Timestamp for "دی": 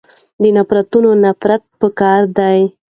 2.37-2.59